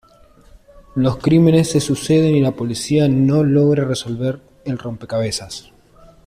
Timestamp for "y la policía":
2.35-3.07